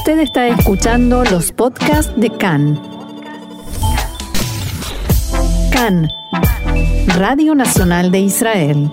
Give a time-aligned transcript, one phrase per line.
[0.00, 2.80] Usted está escuchando los podcasts de CAN.
[5.70, 6.08] CAN,
[7.18, 8.90] Radio Nacional de Israel.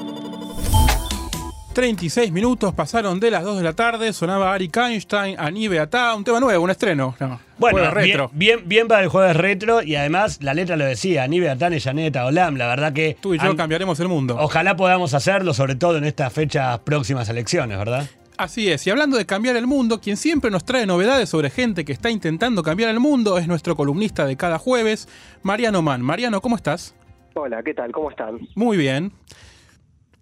[1.74, 6.24] 36 minutos pasaron de las 2 de la tarde, sonaba Ari Einstein, Ani Beatá, un
[6.24, 7.16] tema nuevo, un estreno.
[7.20, 8.30] No, Bueno, bien, retro.
[8.34, 12.26] bien, bien para el jueves retro y además la letra lo decía, Aníbal Atane, Janeta
[12.26, 14.36] Olam, la verdad que Tú y yo an- cambiaremos el mundo.
[14.40, 18.08] ojalá podamos hacerlo, sobre todo en estas fechas próximas elecciones, ¿verdad?
[18.38, 21.84] Así es, y hablando de cambiar el mundo, quien siempre nos trae novedades sobre gente
[21.84, 25.10] que está intentando cambiar el mundo es nuestro columnista de cada jueves,
[25.42, 26.04] Mariano Mann.
[26.04, 26.94] Mariano, ¿cómo estás?
[27.34, 27.92] Hola, ¿qué tal?
[27.92, 28.48] ¿Cómo están?
[28.54, 29.12] Muy bien.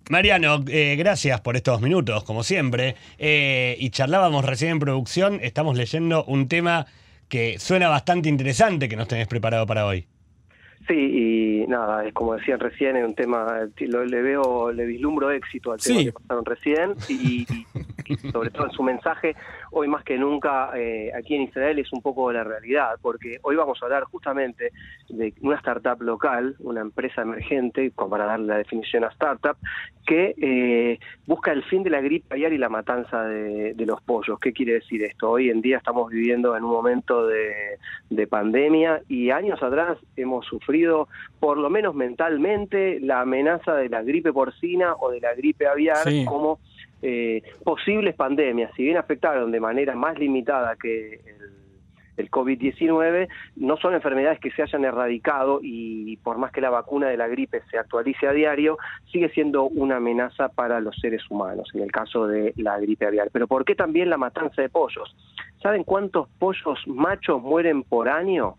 [0.10, 2.96] Mariano, eh, gracias por estos minutos, como siempre.
[3.18, 6.86] Eh, y charlábamos recién en producción, estamos leyendo un tema
[7.28, 10.08] que suena bastante interesante que nos tenés preparado para hoy.
[10.88, 15.32] Sí, y nada, es como decían recién, es un tema, lo- le veo, le vislumbro
[15.32, 16.06] éxito al tema Sí.
[16.06, 17.66] que pasaron recién y, y-
[18.06, 19.36] y sobre todo en su mensaje,
[19.78, 23.58] hoy más que nunca eh, aquí en Israel es un poco la realidad, porque hoy
[23.58, 24.72] vamos a hablar justamente
[25.10, 29.58] de una startup local, una empresa emergente, como para darle la definición a startup,
[30.08, 34.02] que eh, busca el fin de la gripe aviar y la matanza de, de los
[34.02, 34.40] pollos.
[34.40, 35.32] ¿Qué quiere decir esto?
[35.32, 37.52] Hoy en día estamos viviendo en un momento de,
[38.10, 41.10] de pandemia y años atrás hemos sufrido,
[41.42, 45.98] por lo menos mentalmente, la amenaza de la gripe porcina o de la gripe aviar
[45.98, 46.24] Sí.
[46.26, 46.60] como
[47.02, 48.72] eh, posibles pandemias.
[48.76, 51.56] Si bien afectaron de manera más limitada que el
[52.18, 57.08] el COVID-19 no son enfermedades que se hayan erradicado y por más que la vacuna
[57.08, 58.78] de la gripe se actualice a diario,
[59.12, 63.30] sigue siendo una amenaza para los seres humanos, en el caso de la gripe aviar.
[63.32, 65.16] Pero ¿por qué también la matanza de pollos?
[65.62, 68.56] ¿Saben cuántos pollos machos mueren por año?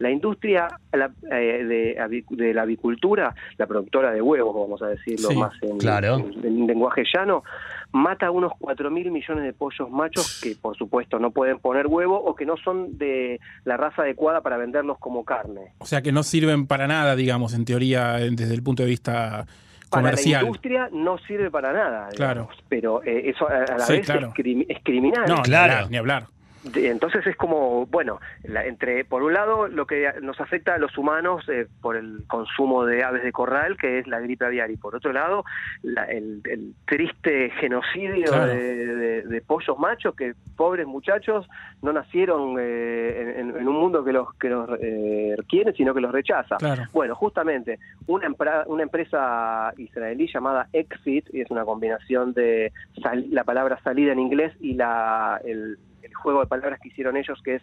[0.00, 1.94] La industria la- eh,
[2.30, 6.16] de, la avicultura, la productora de huevos, vamos a decirlo Sí, más en, claro.
[6.16, 7.44] en- en lenguaje llano,
[7.92, 12.16] mata unos 4 mil millones de pollos machos que por supuesto no pueden poner huevo
[12.18, 15.74] o que no son de la raza adecuada para venderlos como carne.
[15.78, 19.44] O sea que no sirven para nada, digamos, en teoría, desde el punto de vista
[19.90, 20.42] Para la comercial.
[20.46, 22.42] industria no sirve para nada, Claro.
[22.44, 24.32] digamos, pero eh, eso a, a la Sí, vez claro.
[24.34, 25.24] es, es criminal.
[25.28, 25.72] No, Claro.
[25.72, 26.22] ni hablar, ni hablar.
[26.22, 26.39] De-
[26.74, 30.96] Entonces es como, bueno, la- entre por un lado lo que nos afecta a los
[30.98, 34.76] humanos eh, por el consumo de aves de corral, que es la gripe aviar, y
[34.76, 35.44] por otro lado
[35.82, 38.46] la- el, el triste genocidio Claro.
[38.52, 41.48] de, de- de pollos machos que pobres muchachos
[41.82, 46.00] no nacieron eh, en, en un mundo que los que los eh, quiere, sino que
[46.02, 46.56] los rechaza.
[46.58, 46.82] Claro.
[46.92, 52.72] Bueno, justamente una, empre- una empresa israelí llamada Exit, y es una combinación de
[53.02, 55.78] sal- la palabra salida en inglés y la, el,
[56.10, 57.62] el juego de palabras que hicieron ellos, que es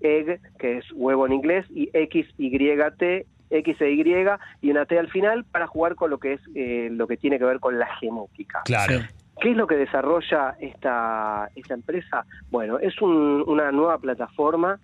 [0.00, 4.26] egg, que es huevo en inglés, y XYT, X e Y,
[4.62, 7.38] y una T al final, para jugar con lo que es eh, lo que tiene
[7.38, 8.62] que ver con la genética.
[8.64, 9.00] Claro.
[9.40, 12.24] ¿Qué es lo que desarrolla esta, esta empresa?
[12.50, 14.78] Bueno, es un- una nueva plataforma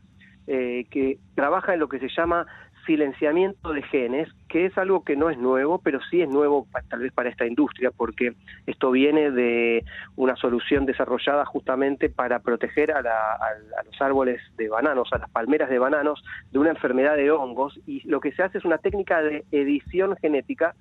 [0.46, 2.46] eh, que trabaja en lo que se llama
[2.86, 7.00] silenciamiento de genes, que es algo que no es nuevo, pero sí es nuevo tal
[7.00, 8.32] vez para esta industria, porque
[8.66, 9.84] esto viene de
[10.16, 15.18] una solución desarrollada justamente para proteger a, la- a- a los árboles de bananos, a
[15.18, 18.64] las palmeras de bananos, de una enfermedad de hongos, y lo que se hace es
[18.64, 20.74] una técnica de edición genética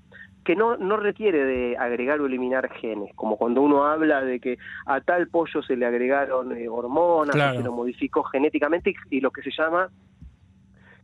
[0.45, 4.57] que no, no requiere de agregar o eliminar genes, como cuando uno habla de que
[4.85, 7.57] a tal pollo se le agregaron eh, hormonas, Claro.
[7.57, 9.89] se lo modificó genéticamente, y, y lo que se llama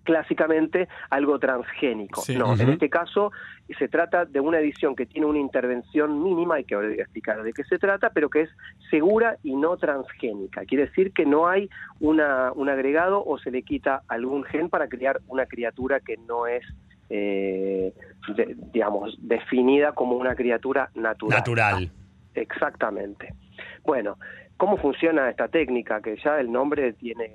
[0.06, 2.22] clásicamente algo transgénico.
[2.22, 2.38] Sí.
[2.38, 3.32] No, en este caso
[3.78, 7.64] se trata de una edición que tiene una intervención mínima, y que explicar de qué
[7.66, 8.50] se trata, pero que es
[8.90, 10.64] segura y no transgénica.
[10.66, 14.88] Quiere decir que no hay una, un agregado o se le quita algún gen para
[14.88, 16.64] crear una criatura que no es,
[17.10, 17.92] eh,
[18.36, 21.40] de- digamos, definida como una criatura natural.
[21.40, 21.92] Natural.
[22.36, 23.34] Exactamente.
[23.84, 24.18] Bueno,
[24.58, 26.02] ¿cómo funciona esta técnica?
[26.02, 27.32] Que ya el nombre tiene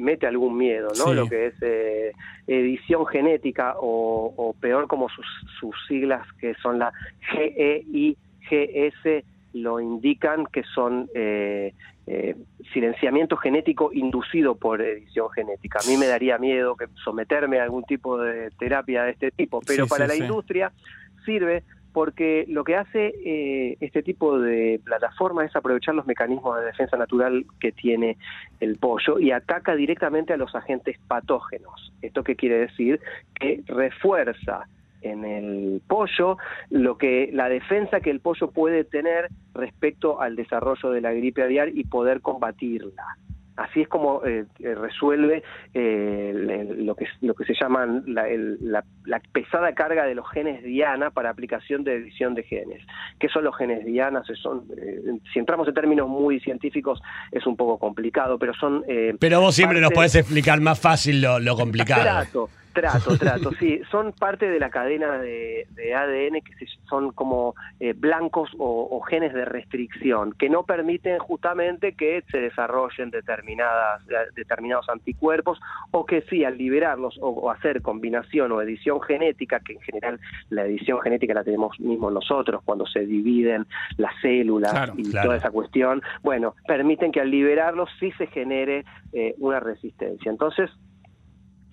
[0.00, 1.04] mete algún miedo, ¿no?
[1.04, 1.14] Sí.
[1.14, 2.12] Lo que es eh,
[2.46, 5.26] edición genética o, o peor como sus,
[5.58, 6.92] sus siglas que son la
[7.32, 11.74] GEIGS lo indican que son eh,
[12.06, 12.36] eh,
[12.72, 15.80] silenciamiento genético inducido por edición genética.
[15.84, 19.60] A mí me daría miedo que someterme a algún tipo de terapia de este tipo,
[19.66, 20.72] pero Sí, para sí, la industria
[21.24, 26.66] sirve porque lo que hace eh, este tipo de plataforma es aprovechar los mecanismos de
[26.66, 28.16] defensa natural que tiene
[28.60, 31.92] el pollo y ataca directamente a los agentes patógenos.
[32.02, 33.00] ¿Esto qué quiere decir?
[33.34, 34.66] Que refuerza
[35.02, 36.36] en el pollo
[36.68, 41.42] lo que la defensa que el pollo puede tener respecto al desarrollo de la gripe
[41.42, 43.16] aviar y poder combatirla.
[43.62, 45.42] Así es como eh, resuelve
[45.74, 48.26] lo, que, lo que se llaman la,
[49.04, 52.82] la, pesada carga de los genes Diana para aplicación de edición de genes.
[53.18, 54.22] ¿Qué son los genes Diana?
[54.42, 54.64] Son,
[55.32, 57.00] si entramos en términos muy científicos
[57.32, 58.84] es un poco complicado, pero son...
[59.18, 62.50] pero vos siempre nos podés explicar más fácil lo, lo complicado.
[62.72, 63.80] Trato, trato, sí.
[63.90, 69.44] Son parte de la cadena de, ADN que son como eh, blancos o, genes de
[69.44, 74.02] restricción, que no permiten justamente que se desarrollen determinadas,
[74.34, 75.58] determinados anticuerpos
[75.90, 80.20] o que sí, al liberarlos o, hacer combinación o edición genética, que en general
[80.50, 85.50] la edición genética la tenemos mismos nosotros cuando se dividen las células y toda esa
[85.50, 90.30] cuestión, bueno, permiten que al liberarlos sí se genere eh, una resistencia.
[90.30, 90.70] Entonces,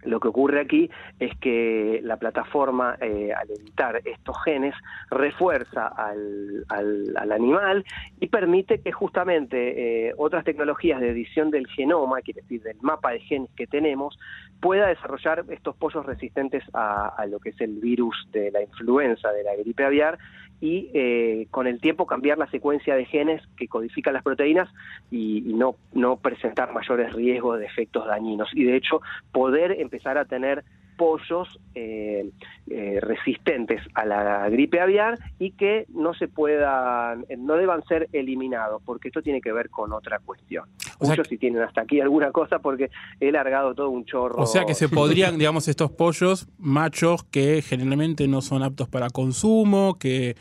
[0.08, 0.90] lo que ocurre aquí
[1.20, 4.74] es que la plataforma, eh, al editar estos genes,
[5.10, 7.86] refuerza al, al, animal
[8.20, 13.12] y permite que justamente eh, otras tecnologías de edición del genoma, quiere decir, del mapa
[13.12, 14.18] de genes que tenemos,
[14.60, 19.32] pueda desarrollar estos pollos resistentes a, a lo que es el virus de la influenza,
[19.32, 20.18] de la gripe aviar,
[20.60, 24.70] y eh, con el tiempo cambiar la secuencia de genes que codifican las proteínas
[25.12, 28.50] y, no, no presentar mayores riesgos de efectos dañinos.
[28.54, 29.02] Y de hecho
[29.32, 30.64] poder empezar a tener
[30.98, 32.30] pollos eh,
[32.70, 38.82] eh, resistentes a la gripe aviar y que no se puedan, no deban ser eliminados,
[38.84, 40.66] porque esto tiene que ver con otra cuestión.
[41.00, 42.90] Muchos si tienen hasta aquí alguna cosa porque
[43.20, 44.42] he largado todo un chorro.
[44.42, 49.10] O sea que se podrían, digamos, estos pollos machos que generalmente no son aptos para
[49.10, 50.36] consumo, que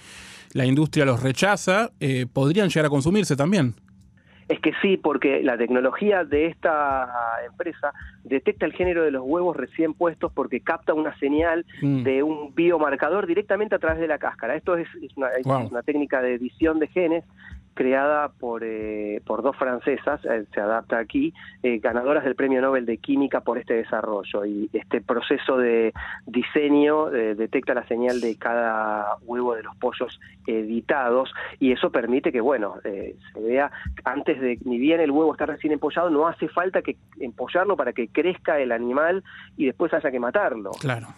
[0.52, 3.74] la industria los rechaza, eh, podrían llegar a consumirse también
[4.48, 7.08] es que sí, porque la tecnología de esta
[7.46, 12.02] empresa detecta el género de los huevos recién puestos porque capta una señal mm.
[12.04, 14.54] de un biomarcador directamente a través de la cáscara.
[14.54, 17.24] Esto es, una, es una técnica de edición de genes
[17.76, 21.32] creada por, eh, por dos francesas, eh, se adapta aquí,
[21.62, 24.46] eh, ganadoras del Premio Nobel de Química por este desarrollo.
[24.46, 25.92] Y este proceso de
[26.26, 32.40] diseño detecta la señal de cada huevo de los pollos editados y eso permite que,
[32.40, 33.70] bueno, se vea
[34.04, 37.92] antes de, ni bien el huevo está recién empollado, no hace falta que empollarlo para
[37.92, 39.22] que crezca el animal
[39.56, 40.70] y después haya que matarlo.
[40.80, 41.08] Claro.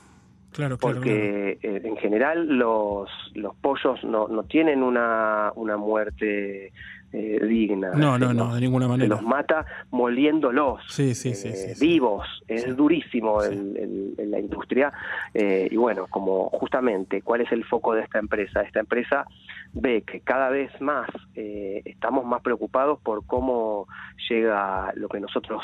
[0.53, 6.73] Claro, porque eh, en general los, los pollos no, no tienen una, una muerte
[7.13, 7.93] eh, digna.
[7.95, 9.17] No, no, no, de ninguna manera.
[9.17, 12.27] Se los mata moliéndolos sí, sí, sí, eh, vivos.
[12.47, 14.93] Es durísimo en la industria.
[15.35, 18.63] y bueno, como justamente, ¿cuál es el foco de esta empresa?
[18.63, 19.27] Esta empresa
[19.73, 23.87] ve que cada vez más eh, estamos más preocupados por cómo
[24.29, 25.63] llega lo que nosotros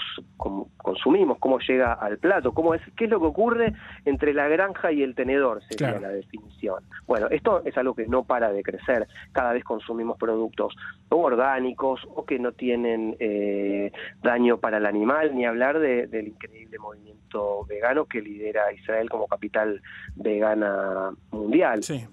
[0.77, 4.49] consumimos, cómo llega al plato, cómo es, qué es lo que ocurre entre la
[4.93, 6.83] y el tenedor, sería la definición.
[7.07, 9.07] Bueno, esto es algo que no para de crecer.
[9.33, 10.75] Cada vez consumimos productos
[11.09, 13.93] o orgánicos o que no tienen eh,
[14.23, 19.81] daño para el animal, ni hablar del increíble movimiento vegano que lidera Israel como capital
[20.17, 21.83] vegana mundial.
[21.83, 22.05] Sí.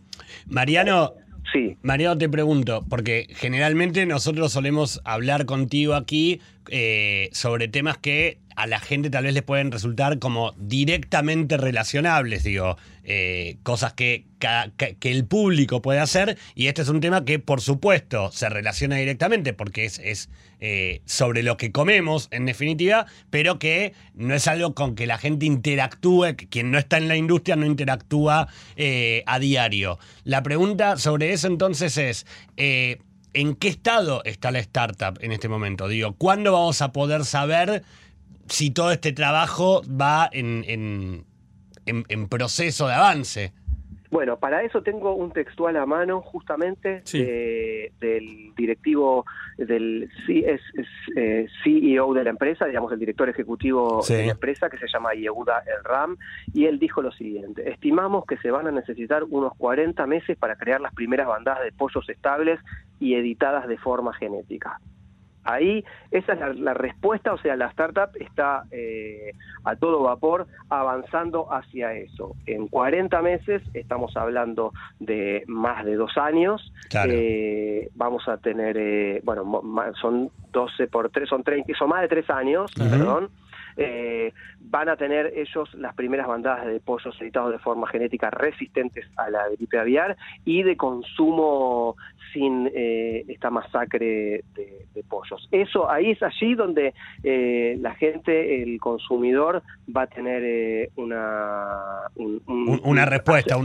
[0.47, 1.13] Mariano,
[1.51, 1.77] Sí.
[1.81, 8.67] Mariano, te pregunto, porque generalmente nosotros solemos hablar contigo aquí eh, sobre temas que a
[8.67, 14.25] la gente tal vez les pueden resultar como directamente relacionables, digo, eh, cosas que,
[14.99, 18.97] que, el público puede hacer, y este es un tema que por supuesto se relaciona
[18.97, 20.29] directamente porque es, es
[20.59, 25.17] eh, sobre lo que comemos en definitiva, pero que no es algo con que la
[25.17, 28.49] gente interactúe, quien no está en la industria no interactúa
[29.25, 29.97] a diario.
[30.23, 32.25] La pregunta sobre eso entonces es...
[33.33, 35.87] ¿En qué estado está la startup en este momento?
[35.87, 37.83] Digo, ¿cuándo vamos a poder saber
[38.47, 41.25] si todo este trabajo va en,
[41.85, 43.53] en, proceso de avance?
[44.11, 47.01] Bueno, para eso tengo un textual a mano justamente
[48.01, 49.25] del directivo,
[49.57, 50.49] del CEO
[51.15, 55.13] eh, e de la empresa, digamos el director ejecutivo de la empresa que se llama
[55.13, 56.17] Yehuda El Ram,
[56.53, 60.57] y él dijo lo siguiente, estimamos que se van a necesitar unos 40 meses para
[60.57, 62.59] crear las primeras bandadas de pollos estables
[62.99, 64.77] y editadas de forma genética.
[65.43, 69.33] Ahí esa es la, respuesta, o sea, la startup está eh,
[69.63, 72.35] a todo vapor avanzando hacia eso.
[72.45, 76.71] En 40 meses estamos hablando de más de dos años.
[77.07, 79.61] Eh, vamos a tener, eh, bueno,
[79.99, 83.29] son 12 por 3, son 30, son más de tres años, perdón
[83.77, 89.05] eh, van a tener ellos las primeras bandadas de pollos editados de forma genética resistentes
[89.17, 91.95] a la gripe aviar y de consumo
[92.33, 95.47] sin eh, esta masacre de, pollos.
[95.51, 99.63] Eso ahí es allí donde eh, la gente, el consumidor,
[99.95, 103.57] va a tener eh, una una respuesta.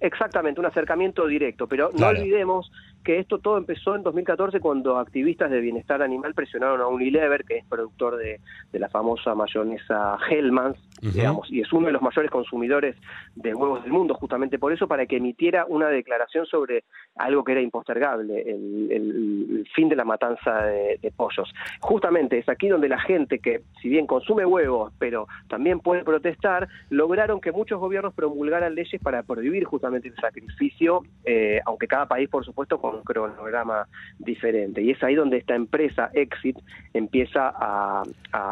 [0.00, 2.70] exactamente, un acercamiento directo, pero no olvidemos
[3.04, 7.58] que esto todo empezó en 2014 cuando activistas de bienestar animal presionaron a Unilever, que
[7.58, 8.40] es productor de,
[8.72, 12.96] la famosa mayonesa Hellmann's, digamos, y es uno de los mayores consumidores
[13.34, 16.84] de huevos del mundo, justamente por eso, para que emitiera una declaración sobre
[17.16, 21.52] algo que era impostergable, el, fin de la matanza de, de pollos.
[21.80, 26.68] Justamente es aquí donde la gente que, si bien consume huevos, pero también puede protestar,
[26.90, 32.28] lograron que muchos gobiernos promulgaran leyes para prohibir justamente el sacrificio, eh, aunque cada país,
[32.28, 33.86] por supuesto, con un cronograma
[34.18, 34.82] diferente.
[34.82, 36.56] Y es ahí donde esta empresa, Exit,
[36.94, 38.02] empieza a,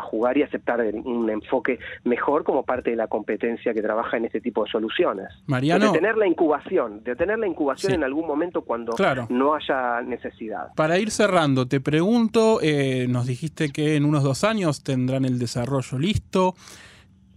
[0.02, 4.40] jugar y aceptar un enfoque mejor como parte de la competencia que trabaja en este
[4.40, 5.28] tipo de soluciones.
[5.46, 5.92] Mariano.
[5.92, 8.94] De tener la incubación, de tener la incubación en algún momento cuando
[9.28, 10.68] no haya necesidad.
[10.74, 15.38] Para ir cerrando, te pregunto, eh, nos dijiste que en unos dos años tendrán el
[15.38, 16.54] desarrollo listo.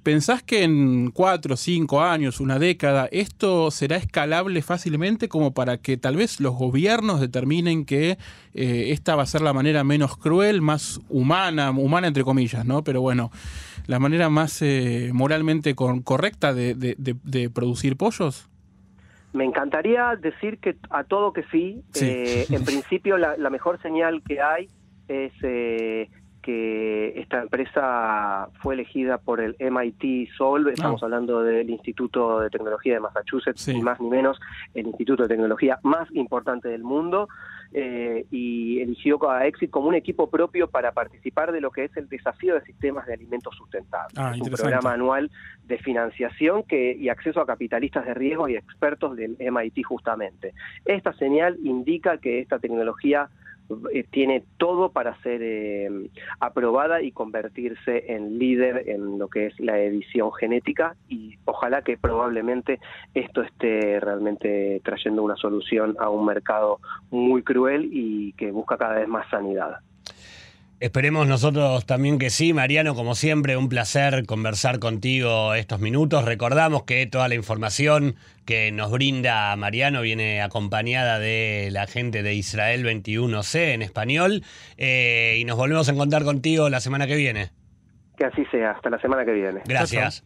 [0.03, 5.97] ¿Pensás que en cuatro, cinco años, una década, esto será escalable fácilmente como para que
[5.97, 8.17] tal vez los gobiernos determinen que
[8.53, 12.81] eh, esta va a ser la manera menos cruel, más humana, humana entre comillas, ¿no?
[12.81, 13.29] Pero bueno,
[13.87, 18.47] la manera más eh, moralmente correcta de, producir pollos?
[19.33, 21.83] Me encantaría decir que a todo que sí.
[21.99, 24.69] Eh, en principio, la, mejor señal que hay
[25.09, 26.18] es esta
[27.49, 31.07] empresa fue elegida por el MIT Solve, estamos ah.
[31.07, 34.39] hablando del Instituto de Tecnología de Massachusetts, ni más ni menos
[34.75, 37.27] el instituto de tecnología más importante del mundo,
[37.73, 41.97] eh, y eligió a Exit como un equipo propio para participar de lo que es
[41.97, 44.17] el desafío de sistemas de alimentos sustentables.
[44.17, 45.31] Ah, es un programa anual
[45.65, 50.53] de financiación que, y acceso a capitalistas de riesgo y expertos del MIT justamente.
[50.85, 53.29] Esta señal indica que esta tecnología
[53.93, 56.09] eh, tiene todo para ser eh,
[56.39, 61.97] aprobada y convertirse en líder en lo que es la edición genética y ojalá que
[61.97, 62.79] probablemente
[63.13, 66.79] esto esté realmente trayendo una solución a un mercado
[67.11, 69.79] muy cruel y que busca cada vez más sanidad.
[70.79, 72.53] Esperemos nosotros también que sí.
[72.53, 76.23] Mariano, como siempre, un placer conversar contigo estos minutos.
[76.23, 82.33] Recordamos que toda la información que nos brinda Mariano viene acompañada de la gente de
[82.33, 84.43] Israel 21C en español.
[84.77, 87.49] Eh, y nos volvemos a encontrar contigo la semana que viene.
[88.17, 88.71] Que así sea.
[88.71, 89.61] Hasta la semana que viene.
[89.65, 90.23] Gracias.